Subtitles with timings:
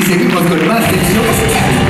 [0.00, 1.89] y seguimos con más tensión.